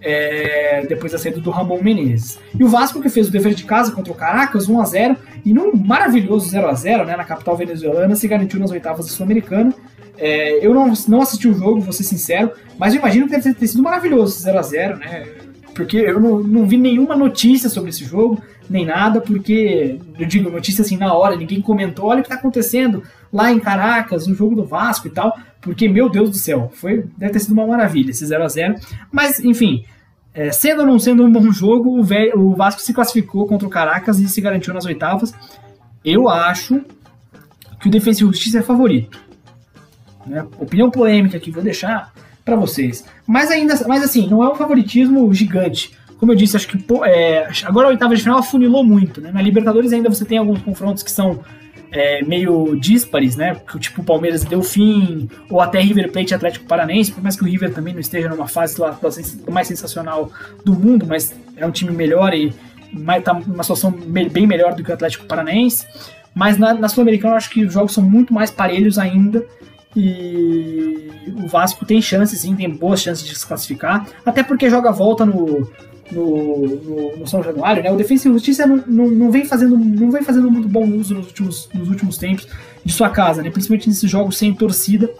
[0.00, 2.38] é, depois da saída do Ramon Menezes.
[2.58, 5.16] E o Vasco que fez o dever de casa contra o Caracas, 1 a 0
[5.44, 9.12] e num maravilhoso 0 a 0 né, na capital venezuelana, se garantiu nas oitavas da
[9.12, 9.72] Sul-Americana.
[10.18, 13.54] É, eu não, não assisti o jogo, vou ser sincero, mas eu imagino que deve
[13.54, 15.26] ter sido maravilhoso 0x0, né?
[15.74, 20.50] Porque eu não, não vi nenhuma notícia sobre esse jogo, nem nada, porque, eu digo
[20.50, 24.34] notícia assim na hora, ninguém comentou, olha o que está acontecendo lá em Caracas, no
[24.34, 27.66] jogo do Vasco e tal, porque, meu Deus do céu, foi, deve ter sido uma
[27.66, 28.74] maravilha esse 0 a 0
[29.10, 29.84] Mas, enfim,
[30.34, 33.70] é, sendo ou não sendo um bom jogo, o, o Vasco se classificou contra o
[33.70, 35.32] Caracas e se garantiu nas oitavas.
[36.04, 36.80] Eu acho
[37.80, 39.20] que o Defensa e Justiça é favorito.
[40.26, 40.46] Né?
[40.58, 42.12] Opinião polêmica que vou deixar
[42.44, 43.04] para vocês.
[43.26, 45.92] Mas ainda, mas assim, não é um favoritismo gigante.
[46.18, 49.20] Como eu disse, acho que é, agora a oitava de final afunilou muito.
[49.20, 49.32] Né?
[49.32, 51.40] Na Libertadores ainda você tem alguns confrontos que são
[51.92, 53.60] é, meio díspares, né?
[53.78, 57.72] Tipo Palmeiras deu fim, ou até River Plate Atlético Paranense, por mais que o River
[57.72, 58.98] também não esteja numa fase lá,
[59.50, 60.30] mais sensacional
[60.64, 62.52] do mundo, mas é um time melhor e
[63.18, 65.86] está numa situação bem melhor do que o Atlético Paranense.
[66.34, 69.44] Mas na, na Sul-Americana eu acho que os jogos são muito mais parelhos ainda.
[69.94, 71.10] E
[71.42, 75.26] o Vasco tem chances, sim, tem boas chances de se classificar, até porque joga volta
[75.26, 75.70] no,
[76.10, 77.90] no, no, no, São Januário, né?
[77.90, 81.14] O Defensa e Justiça não, não, não, vem fazendo, não vem fazendo muito bom uso
[81.14, 82.48] nos últimos, nos últimos tempos
[82.84, 83.50] de sua casa, né?
[83.50, 85.10] Principalmente nesses jogos sem torcida.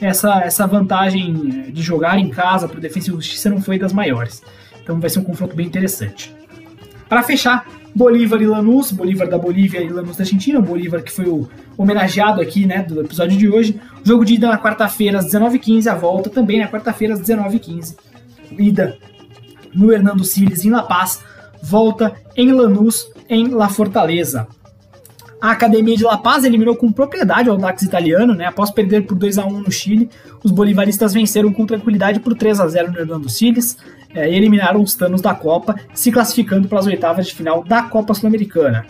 [0.00, 3.92] Essa, essa vantagem de jogar em casa para o Defensa e Justiça não foi das
[3.92, 4.42] maiores.
[4.82, 6.34] Então vai ser um confronto bem interessante.
[7.08, 11.26] Para fechar, Bolívar e Lanús, Bolívar da Bolívia e Lanús da Argentina, Bolívar que foi
[11.26, 13.80] o homenageado aqui, né, do episódio de hoje.
[14.02, 17.96] Jogo de ida na quarta-feira às 19h15, a volta também na quarta-feira às 19h15.
[18.58, 18.96] Ida
[19.74, 21.20] no Hernando Siles em La Paz,
[21.62, 24.46] volta em Lanús, em La Fortaleza.
[25.42, 28.46] A Academia de La Paz eliminou com propriedade o Audax italiano, né?
[28.46, 30.08] Após perder por 2 a 1 no Chile,
[30.40, 33.76] os bolivaristas venceram com tranquilidade por 3 a 0 no Hernando Siles
[34.14, 37.82] é, e eliminaram os Tanos da Copa, se classificando para as oitavas de final da
[37.82, 38.86] Copa Sul-Americana.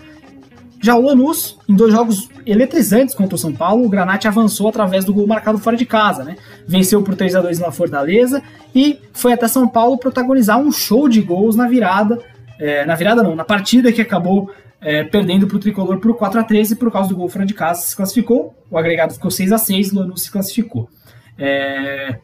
[0.78, 5.06] Já o Lanús, em dois jogos eletrizantes contra o São Paulo, o Granate avançou através
[5.06, 6.36] do gol marcado fora de casa, né?
[6.68, 8.42] Venceu por 3 a 2 na Fortaleza
[8.74, 12.18] e foi até São Paulo protagonizar um show de gols na virada,
[12.60, 14.50] é, na virada não, na partida que acabou
[14.82, 17.54] é, perdendo para o Tricolor por 4 a 13 por causa do gol fora de
[17.54, 20.88] casa, se classificou, o agregado ficou 6 a 6 o Lanús se classificou.
[21.38, 22.18] É,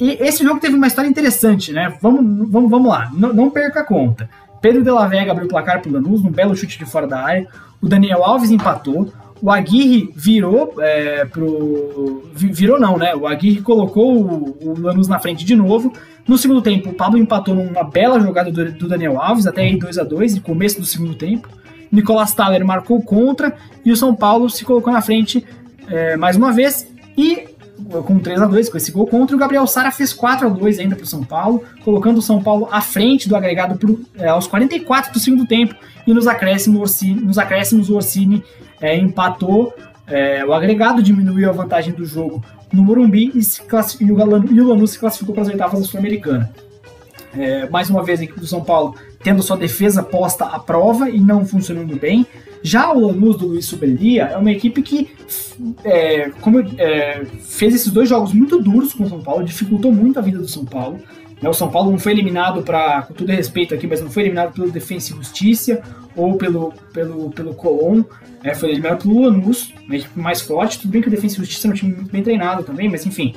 [0.00, 1.94] e esse jogo teve uma história interessante, né?
[2.00, 4.28] Vamos, vamos, vamos lá, não, não perca a conta.
[4.60, 7.06] Pedro de la Vega abriu o placar para o Lanús, num belo chute de fora
[7.06, 7.46] da área.
[7.80, 9.12] O Daniel Alves empatou.
[9.40, 12.28] O Aguirre virou é, pro.
[12.34, 13.14] Virou não, né?
[13.14, 15.92] O Aguirre colocou o, o Lanús na frente de novo.
[16.26, 19.78] No segundo tempo, o Pablo empatou numa bela jogada do, do Daniel Alves, até aí
[19.78, 21.48] 2 a 2 no começo do segundo tempo.
[21.90, 25.44] Nicolas Thaler marcou contra e o São Paulo se colocou na frente
[25.88, 27.48] é, mais uma vez e
[28.04, 30.78] com 3 a 2 com esse gol contra o Gabriel Sara fez 4 a 2
[30.78, 34.28] ainda para o São Paulo, colocando o São Paulo à frente do agregado pro, é,
[34.28, 35.74] aos 44 do segundo tempo
[36.06, 38.42] e nos acréscimos, Orsini, nos acréscimos o Orsini
[38.80, 39.74] é, empatou
[40.06, 44.90] é, o agregado, diminuiu a vantagem do jogo no Morumbi e, o, e o Lanús
[44.90, 46.50] se classificou para as oitavas da Sul-Americana.
[47.36, 51.10] É, mais uma vez a equipe do São Paulo tendo sua defesa posta à prova
[51.10, 52.26] e não funcionando bem.
[52.62, 55.10] Já o Lanús do Luiz Subelia é uma equipe que
[55.84, 60.18] é, como, é, fez esses dois jogos muito duros com o São Paulo, dificultou muito
[60.18, 61.00] a vida do São Paulo.
[61.40, 64.24] Né, o São Paulo não foi eliminado para, com todo respeito aqui, mas não foi
[64.24, 65.80] eliminado pelo Defensa e Justiça
[66.16, 68.02] ou pelo, pelo, pelo Colón,
[68.42, 70.80] é, foi eliminado pelo Lanús, uma equipe mais forte.
[70.80, 73.06] Tudo bem que o Defensa e Justiça é um time muito bem treinado também, mas
[73.06, 73.34] enfim.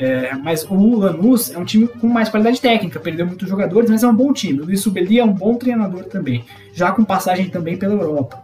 [0.00, 4.02] É, mas o Lanús é um time com mais qualidade técnica, perdeu muitos jogadores, mas
[4.02, 4.58] é um bom time.
[4.58, 8.42] O Luiz Subeli é um bom treinador também, já com passagem também pela Europa.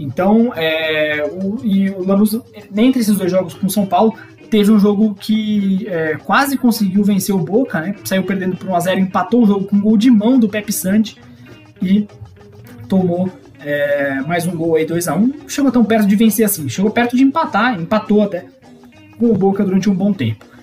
[0.00, 2.40] Então, é, o, e o Lanús,
[2.74, 4.14] entre esses dois jogos com o São Paulo,
[4.48, 7.94] teve um jogo que é, quase conseguiu vencer o Boca, né?
[8.02, 11.20] Saiu perdendo por 1x0, empatou o jogo com um gol de mão do Pepe Santi
[11.82, 12.08] e
[12.88, 15.34] tomou é, mais um gol aí, 2x1.
[15.48, 18.46] Chegou tão perto de vencer assim, chegou perto de empatar, empatou até
[19.18, 20.53] com o Boca durante um bom tempo.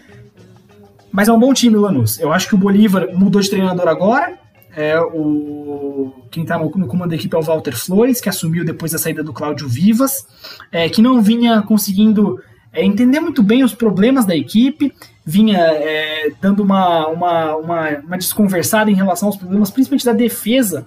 [1.11, 2.19] Mas é um bom time Lanús.
[2.19, 4.39] Eu acho que o Bolívar mudou de treinador agora.
[4.75, 8.63] É o quem está no, no, comando da equipe é o Walter Flores, que assumiu
[8.63, 10.25] depois da saída do Cláudio Vivas,
[10.71, 14.93] é, que não vinha conseguindo é, entender muito bem os problemas da equipe,
[15.25, 20.85] vinha é, dando uma, uma, uma, uma desconversada em relação aos problemas, principalmente da defesa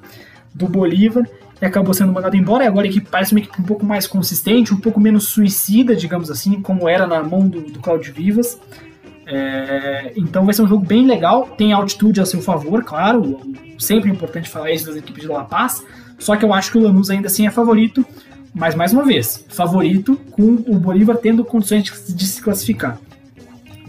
[0.54, 1.28] do Bolívar,
[1.60, 2.64] e acabou sendo mandado embora.
[2.64, 5.94] E agora a equipe parece uma equipe um pouco mais consistente, um pouco menos suicida,
[5.94, 8.58] digamos assim, como era na mão do, do Cláudio Vivas.
[9.26, 13.40] É, então vai ser um jogo bem legal, tem altitude a seu favor, claro,
[13.78, 15.84] sempre é importante falar isso das equipes de La Paz,
[16.18, 18.04] só que eu acho que o Lanús ainda assim é favorito,
[18.54, 22.98] mas mais uma vez, favorito com o Bolívar tendo condições de, se classificar.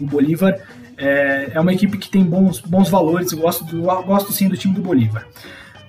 [0.00, 0.58] O Bolívar
[0.96, 4.48] é, é, uma equipe que tem bons, bons valores, eu gosto, do, eu gosto sim
[4.48, 5.26] do time do Bolívar.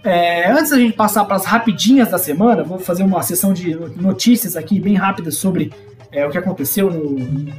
[0.03, 3.75] É, antes da gente passar para as rapidinhas da semana, vou fazer uma sessão de
[3.99, 5.73] notícias aqui bem rápida sobre
[6.11, 7.11] é, o que aconteceu no,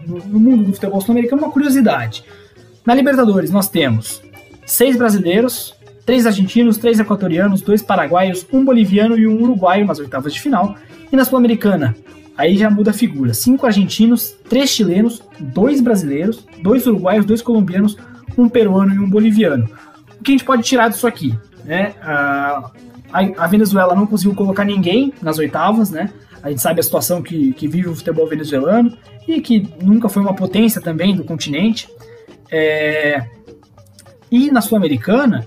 [0.07, 2.25] no, no mundo do futebol sul-americano, uma curiosidade.
[2.85, 4.23] Na Libertadores nós temos
[4.65, 10.33] seis brasileiros, três argentinos, três equatorianos, dois paraguaios, um boliviano e um uruguaio nas oitavas
[10.33, 10.77] de final.
[11.11, 11.95] E na Sul-Americana,
[12.37, 17.97] aí já muda a figura: cinco argentinos, três chilenos, dois brasileiros, dois uruguaios, dois colombianos,
[18.37, 19.69] um peruano e um boliviano.
[20.19, 21.39] O que a gente pode tirar disso aqui?
[21.65, 21.95] Né?
[22.03, 22.71] A,
[23.39, 26.11] a Venezuela não conseguiu colocar ninguém nas oitavas, né?
[26.43, 28.97] A gente sabe a situação que, que vive o futebol venezuelano
[29.27, 31.89] e que nunca foi uma potência também do continente.
[32.51, 33.25] É...
[34.31, 35.47] E na Sul-Americana,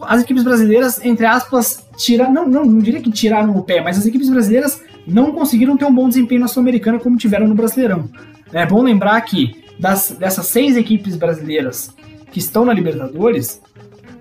[0.00, 3.98] as equipes brasileiras, entre aspas, tiraram, não, não, não diria que tiraram o pé, mas
[3.98, 8.08] as equipes brasileiras não conseguiram ter um bom desempenho na Sul-Americana como tiveram no Brasileirão.
[8.52, 11.94] É bom lembrar que das, dessas seis equipes brasileiras
[12.30, 13.60] que estão na Libertadores,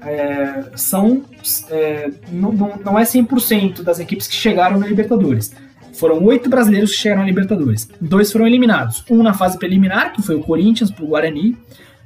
[0.02, 1.24] é, são
[1.70, 5.54] é, não, não, é 100% das equipes que chegaram na Libertadores.
[6.00, 7.90] Foram oito brasileiros que chegaram à Libertadores.
[8.00, 9.04] Dois foram eliminados.
[9.10, 11.58] Um na fase preliminar, que foi o Corinthians pro Guarani,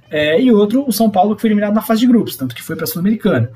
[0.09, 2.63] é, e outro, o São Paulo, que foi eliminado na fase de grupos, tanto que
[2.63, 3.51] foi para a Sul-Americana.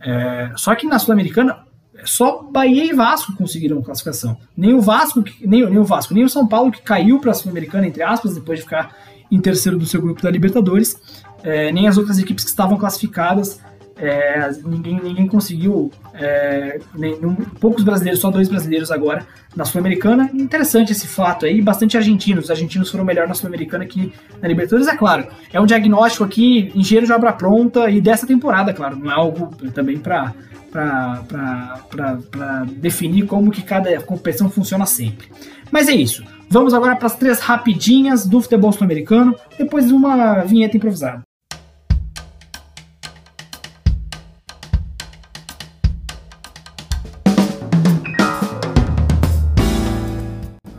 [0.00, 1.58] É, só que na Sul-Americana,
[2.04, 4.36] só Bahia e Vasco conseguiram classificação.
[4.56, 7.34] Nem o Vasco, nem, nem o Vasco, nem o São Paulo, que caiu para a
[7.34, 8.92] Sul-Americana, entre aspas, depois de ficar
[9.30, 10.96] em terceiro do seu grupo da Libertadores,
[11.44, 13.60] é, nem as outras equipes que estavam classificadas
[13.98, 20.30] É, ninguém, ninguém conseguiu, é, nenhum, poucos brasileiros, só dois brasileiros agora na Sul-Americana.
[20.34, 22.44] Interessante esse fato aí, bastante argentinos.
[22.44, 25.26] Os argentinos foram melhor na Sul-Americana que na Libertadores, é claro.
[25.50, 28.96] É um diagnóstico aqui, engenheiro de obra pronta e dessa temporada, claro.
[28.96, 30.34] Não é algo também para
[30.70, 35.28] para definir como que cada competição funciona sempre.
[35.70, 36.22] Mas é isso.
[36.50, 41.25] Vamos agora para as três rapidinhas do futebol sul-americano, depois de uma vinheta improvisada.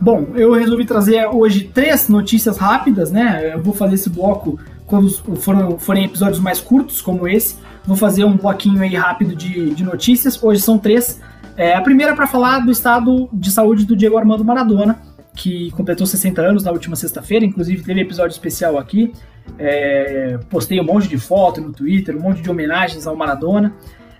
[0.00, 3.54] Bom, eu resolvi trazer hoje três notícias rápidas, né?
[3.54, 7.56] Eu vou fazer esse bloco quando foram, forem episódios mais curtos, como esse.
[7.84, 10.40] Vou fazer um bloquinho aí rápido de, de notícias.
[10.42, 11.20] Hoje são três.
[11.56, 15.00] É, a primeira é para falar do estado de saúde do Diego Armando Maradona,
[15.34, 17.44] que completou 60 anos na última sexta-feira.
[17.44, 19.12] Inclusive teve episódio especial aqui.
[19.58, 23.74] É, postei um monte de foto no Twitter, um monte de homenagens ao Maradona.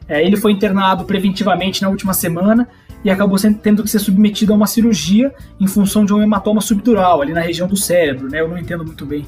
[0.09, 2.67] É, ele foi internado preventivamente na última semana
[3.05, 6.61] e acabou sendo, tendo que ser submetido a uma cirurgia em função de um hematoma
[6.61, 8.41] subdural ali na região do cérebro, né?
[8.41, 9.27] Eu não entendo muito bem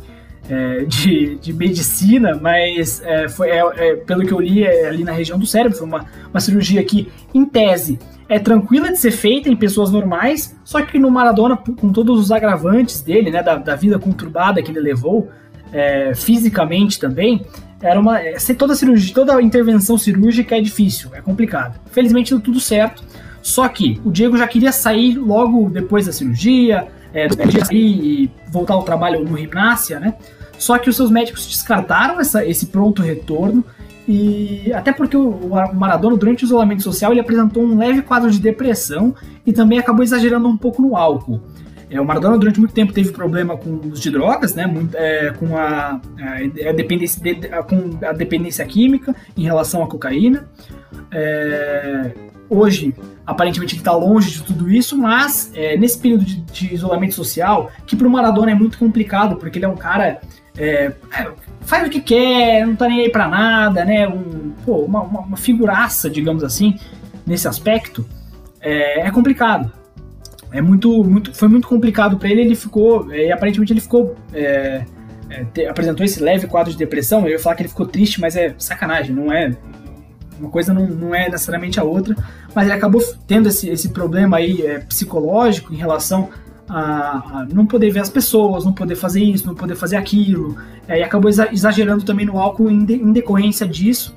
[0.49, 5.05] é, de, de, medicina, mas é, foi, é, é pelo que eu li, é ali
[5.05, 9.13] na região do cérebro, foi uma, uma cirurgia que, em tese, é tranquila de ser
[9.13, 13.57] feita em pessoas normais, só que no Maradona, com todos os agravantes dele, né, da,
[13.57, 15.29] da vida conturbada que ele levou,
[15.73, 17.47] é, fisicamente também,
[17.83, 18.19] era uma.
[18.59, 21.81] Toda cirurgia, toda intervenção cirúrgica é difícil, é complicado.
[21.91, 23.03] Felizmente deu tudo certo.
[23.43, 28.75] Só que o Diego já queria sair logo depois da cirurgia, é, sair e voltar
[28.75, 30.15] ao trabalho no Gimnasia, né?
[30.59, 33.65] Só que os seus médicos descartaram essa, esse pronto retorno
[34.07, 38.41] e até porque o Maradona, durante o isolamento social, ele apresentou um leve quadro de
[38.41, 39.15] depressão
[39.47, 41.41] e também acabou exagerando um pouco no álcool.
[41.89, 44.97] É, o Maradona durante muito tempo teve problema com o uso de drogas, né, muito,
[44.97, 50.49] é, com a, a, dependência de, com a dependência química em relação à cocaína.
[51.11, 52.13] É,
[52.51, 52.93] hoje,
[53.25, 57.71] aparentemente, ele está longe de tudo isso, mas é, nesse período de, de, isolamento social,
[57.87, 60.21] que para o Maradona é muito complicado, porque ele é um cara.
[60.59, 64.09] É, é, faz o que quer, não tá nem aí para nada, né?
[64.09, 66.77] Um, pô, uma, uma, uma, figuraça, digamos assim,
[67.25, 68.05] nesse aspecto,
[68.61, 69.73] é, é complicado.
[70.53, 72.41] É muito, muito, foi muito complicado para ele.
[72.41, 74.85] Ele ficou, é, e aparentemente ele ficou, é,
[75.55, 77.21] te, apresentou esse leve quadro de depressão.
[77.21, 79.57] Eu ia falar que ele ficou triste, mas é sacanagem, não é
[80.41, 82.17] uma coisa não, não é necessariamente a outra,
[82.55, 86.31] mas ele acabou tendo esse, esse problema aí é, psicológico em relação
[86.69, 90.57] a, a, não poder ver as pessoas, não poder fazer isso, não poder fazer aquilo,
[90.89, 94.15] é, e acabou exagerando também no álcool em, de, em, decorrência disso,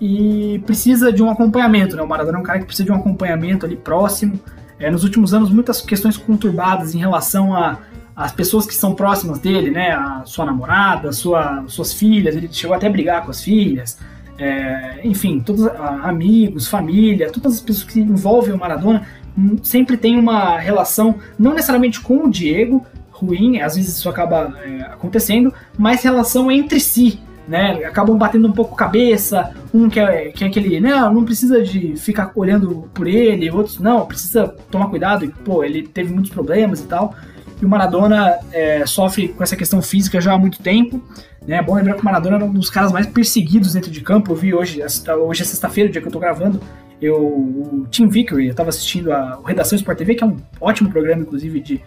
[0.00, 2.02] e precisa de um acompanhamento, né?
[2.02, 4.38] O Maradona é um cara que precisa de um acompanhamento ali próximo.
[4.78, 7.78] É, nos últimos anos, muitas questões conturbadas em relação a
[8.18, 12.74] as pessoas que são próximas dele, né, a sua namorada, sua, suas filhas, ele chegou
[12.74, 13.96] até a brigar com as filhas,
[14.38, 20.16] é, enfim, todos amigos, família, todas as pessoas que envolvem o Maradona hum, sempre tem
[20.16, 26.02] uma relação, não necessariamente com o Diego, ruim, às vezes isso acaba é, acontecendo, mas
[26.02, 27.84] relação entre si, né?
[27.84, 31.96] Acabam batendo um pouco cabeça, um que é, que é aquele, não, não precisa de
[31.96, 36.80] ficar olhando por ele, outros, não, precisa tomar cuidado, e, pô, ele teve muitos problemas
[36.80, 37.14] e tal.
[37.60, 41.02] E o Maradona é, sofre com essa questão física já há muito tempo.
[41.46, 41.56] Né?
[41.56, 44.32] É bom lembrar que o Maradona era um dos caras mais perseguidos dentro de campo.
[44.32, 46.60] Eu vi hoje, hoje é sexta-feira, o dia que eu tô gravando,
[47.00, 50.90] eu, o Tim Vickery, eu tava assistindo a Redação Sport TV, que é um ótimo
[50.90, 51.80] programa, inclusive, de,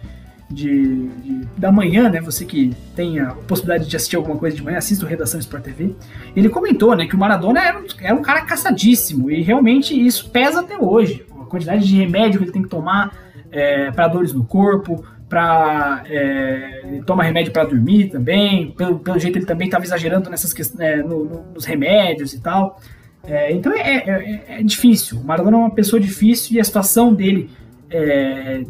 [0.50, 2.20] de, de, da manhã, né?
[2.20, 5.62] Você que tem a possibilidade de assistir alguma coisa de manhã, assista o Redação Sport
[5.62, 5.94] TV.
[6.34, 10.28] Ele comentou, né, que o Maradona era um, era um cara caçadíssimo e realmente isso
[10.30, 11.24] pesa até hoje.
[11.40, 13.14] A quantidade de remédio que ele tem que tomar
[13.50, 18.70] é, para dores no corpo, para é, toma remédio para dormir também.
[18.72, 22.78] Pelo, pelo jeito ele também estava exagerando nessas é, no, no, nos remédios e tal.
[23.24, 25.20] É, então é, é, é, é, difícil.
[25.20, 27.48] O Maradona é uma pessoa difícil e a situação dele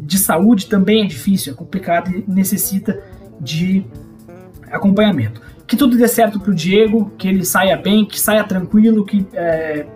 [0.01, 3.01] de saúde também é difícil, é complicado e necessita
[3.39, 3.85] de
[4.69, 5.41] acompanhamento.
[5.65, 9.25] Que tudo dê certo para o Diego, que ele saia bem, que saia tranquilo, que,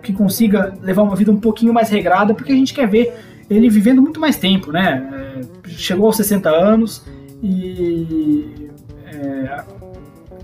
[0.02, 3.12] que consiga levar uma vida um pouquinho mais regrada, porque a gente quer ver
[3.50, 5.42] ele vivendo muito mais tempo, né?
[5.68, 7.04] Chegou aos 60 anos
[7.42, 8.70] e.
[9.06, 9.64] É,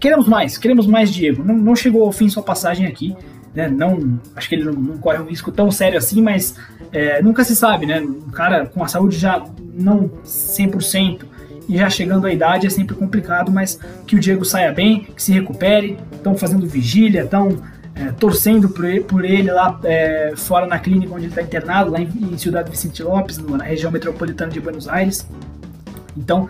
[0.00, 1.42] queremos mais, queremos mais Diego.
[1.44, 3.16] Não, não, chegou ao fim sua passagem aqui,
[3.54, 3.68] né?
[3.68, 6.56] Não, acho que ele não, não corre um risco tão sério assim, mas
[6.92, 8.00] é, nunca se sabe, né?
[8.00, 11.24] Um cara com a saúde já não 100%
[11.68, 15.22] e já chegando à idade é sempre complicado, mas que o Diego saia bem, que
[15.22, 15.98] se recupere.
[16.12, 17.58] Estão fazendo vigília, estão
[17.94, 21.90] é, torcendo por ele, por ele lá é, fora na clínica onde ele está internado,
[21.90, 25.26] lá em, em Ciudad Vicente Lopes, na região metropolitana de Buenos Aires.
[26.16, 26.48] Então,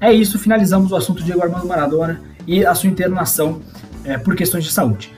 [0.00, 3.60] é isso, finalizamos o assunto Diego Armando Maradona e a sua internação
[4.04, 5.12] é, por questões de saúde.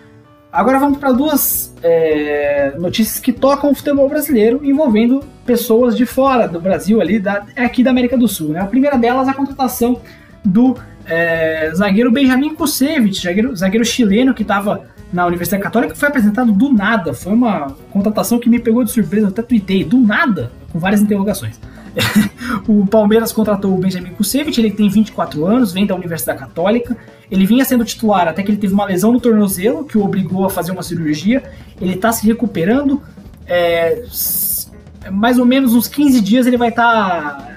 [0.51, 6.49] Agora vamos para duas é, notícias que tocam o futebol brasileiro envolvendo pessoas de fora
[6.49, 8.51] do Brasil, ali da, aqui da América do Sul.
[8.51, 8.61] Né?
[8.61, 10.01] A primeira delas é a contratação
[10.43, 10.75] do
[11.09, 16.73] é, zagueiro Benjamin Kusevich, zagueiro, zagueiro chileno que estava na Universidade Católica, foi apresentado do
[16.73, 17.15] nada.
[17.15, 21.01] Foi uma contratação que me pegou de surpresa, eu até tuitei, do nada, com várias
[21.01, 21.59] interrogações.
[22.69, 26.97] o Palmeiras contratou o Benjamin Kusevich, ele tem 24 anos, vem da Universidade Católica.
[27.31, 30.45] Ele vinha sendo titular até que ele teve uma lesão no tornozelo, que o obrigou
[30.45, 31.43] a fazer uma cirurgia.
[31.81, 33.01] Ele está se recuperando.
[33.47, 34.03] É,
[35.11, 37.56] mais ou menos uns 15 dias ele vai estar tá,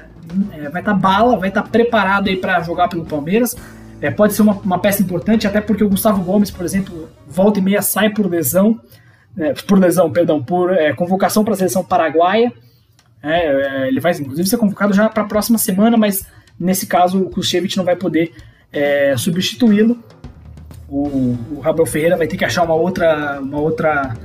[0.53, 3.55] é, vai estar tá bala, vai estar tá preparado aí para jogar pelo Palmeiras.
[4.01, 7.59] É, pode ser uma, uma, peça importante, até porque o Gustavo Gomes, por exemplo, volta
[7.59, 8.79] e meia sai por lesão,
[9.37, 12.51] é, por lesão, perdão, por é, convocação para a seleção paraguaia.
[13.21, 16.25] É, é, ele vai, inclusive, ser convocado já para a próxima semana, mas
[16.57, 18.31] nesse caso o Kushevich não vai poder
[19.17, 19.97] substituí-lo.
[20.87, 24.15] O, o Rabel Ferreira vai ter que achar uma outra, uma outra,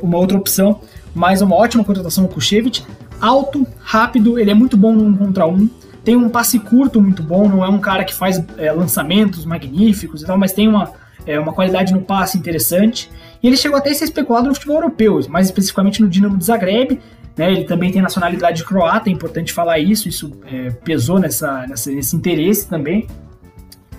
[0.00, 0.80] uma outra opção,
[1.16, 2.84] mas uma ótima contratação o Kushevich.
[3.18, 5.68] Alto, rápido, ele é muito bom no um contra um.
[6.04, 10.22] Tem um passe curto muito bom, não é um cara que faz é, lançamentos magníficos
[10.22, 10.92] e tal, mas tem uma,
[11.26, 13.10] é, uma qualidade no passe interessante.
[13.42, 16.44] E ele chegou até a ser especulado no futebol europeu, mais especificamente no Dinamo de
[16.44, 17.00] Zagreb,
[17.36, 21.90] né, ele também tem nacionalidade croata, é importante falar isso, isso é, pesou nessa, nessa,
[21.90, 23.06] nesse interesse também.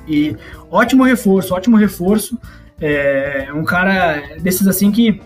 [0.08, 0.36] E
[0.70, 2.40] ótimo reforço, ótimo reforço.
[2.80, 5.20] É um cara desses assim que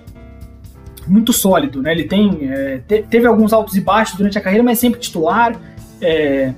[1.08, 1.92] muito sólido, né?
[1.92, 5.60] Ele tem é, te, teve alguns altos e baixos durante a carreira, mas sempre titular,
[6.02, 6.54] é,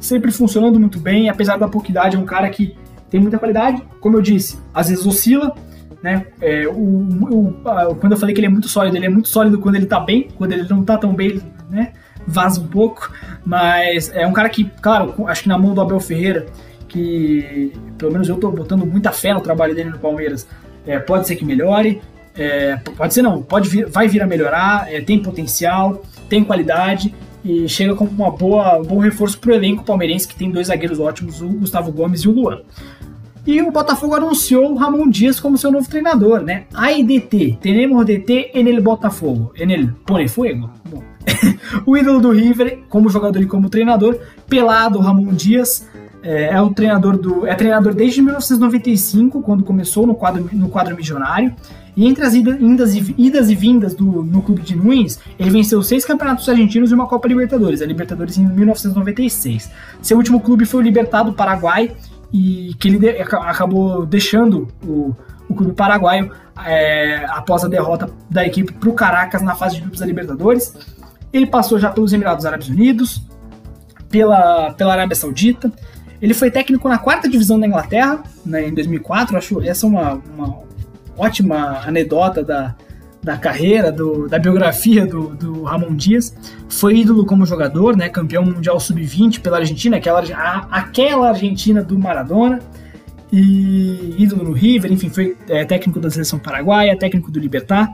[0.00, 2.76] sempre funcionando muito bem, apesar da pouca idade, é um cara que
[3.10, 3.82] tem muita qualidade.
[4.00, 5.54] Como eu disse, às vezes oscila,
[6.02, 6.26] né?
[6.40, 9.28] É, o, o, a, quando eu falei que ele é muito sólido, ele é muito
[9.28, 11.92] sólido quando ele tá bem, quando ele não tá tão bem, né?
[12.26, 13.10] Vaza um pouco,
[13.44, 16.46] mas é um cara que, claro, acho que na mão do Abel Ferreira,
[16.88, 20.46] que pelo menos eu tô botando muita fé no trabalho dele no Palmeiras,
[20.86, 22.00] é, pode ser que melhore,
[22.36, 27.14] é, pode ser não, pode vir, vai vir a melhorar, é, tem potencial, tem qualidade
[27.44, 30.98] e chega com uma boa, um bom reforço pro elenco palmeirense que tem dois zagueiros
[30.98, 32.60] ótimos, o Gustavo Gomes e o Luan.
[33.46, 36.64] E o Botafogo anunciou o Ramon Dias como seu novo treinador, né?
[36.72, 40.70] AIDT, tenemos DT en el Botafogo, en el Pone Fuego.
[41.86, 44.18] O ídolo do River, como jogador e como treinador,
[44.48, 45.86] pelado Ramon Dias,
[46.22, 50.96] é, é, o treinador do é treinador desde 1995, quando começou no quadro no quadro
[50.96, 51.54] milionário.
[51.96, 55.82] E entre as idas e, idas e vindas do, no clube de Nunes, ele venceu
[55.82, 59.70] seis campeonatos argentinos e uma Copa Libertadores, a Libertadores em 1996.
[60.02, 61.94] Seu último clube foi o Libertado Paraguai
[62.32, 65.14] e que ele de, acabou deixando o,
[65.48, 66.32] o clube paraguaio
[66.64, 70.74] é, após a derrota da equipe para o Caracas na fase de grupos da Libertadores.
[71.32, 73.22] Ele passou já pelos Emirados Árabes Unidos,
[74.08, 75.72] pela, pela Arábia Saudita.
[76.20, 79.36] Ele foi técnico na quarta divisão da Inglaterra né, em 2004.
[79.36, 80.58] Acho essa é uma, uma
[81.16, 82.74] ótima anedota da,
[83.22, 86.34] da carreira, do, da biografia do, do Ramon Dias.
[86.68, 91.98] Foi ídolo como jogador, né, campeão mundial sub-20 pela Argentina, aquela, a, aquela Argentina do
[91.98, 92.60] Maradona.
[93.32, 97.92] E ídolo no River, enfim, foi é, técnico da seleção paraguaia, técnico do Libertar.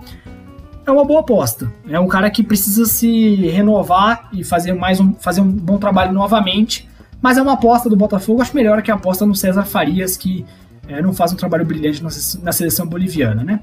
[0.84, 1.72] É uma boa aposta.
[1.88, 6.12] É um cara que precisa se renovar e fazer mais um, fazer um bom trabalho
[6.12, 6.88] novamente.
[7.22, 10.44] Mas é uma aposta do Botafogo, acho melhor que a aposta no César Farias, que
[10.90, 13.60] é, não faz um trabalho brilhante na seleção boliviana, né?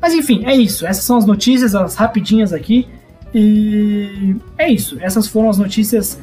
[0.00, 0.86] Mas enfim, é isso.
[0.86, 2.88] Essas são as notícias, as rapidinhas aqui.
[3.34, 4.96] E é isso.
[5.00, 6.18] Essas foram as notícias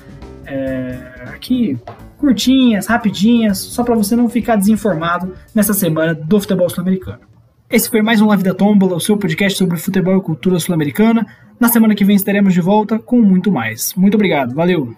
[0.45, 0.97] é,
[1.28, 1.78] aqui
[2.18, 7.20] curtinhas, rapidinhas, só para você não ficar desinformado nessa semana do futebol sul-americano.
[7.70, 11.26] Esse foi mais um Live da Tombola, o seu podcast sobre futebol e cultura sul-americana.
[11.60, 13.93] Na semana que vem estaremos de volta com muito mais.
[13.95, 14.95] Muito obrigado, valeu!